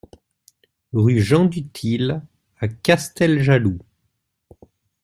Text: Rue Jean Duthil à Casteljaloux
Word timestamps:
Rue 0.93 1.21
Jean 1.21 1.45
Duthil 1.45 2.23
à 2.59 2.67
Casteljaloux 2.67 3.77